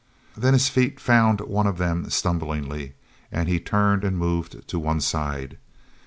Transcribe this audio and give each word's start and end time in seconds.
Then 0.35 0.53
his 0.53 0.67
feet 0.67 0.99
found 0.99 1.41
one 1.41 1.67
of 1.67 1.77
them 1.77 2.09
stumblingly, 2.09 2.95
and 3.31 3.47
he 3.47 3.59
turned 3.59 4.03
and 4.03 4.17
moved 4.17 4.67
to 4.67 4.79
one 4.79 4.99
side. 4.99 5.59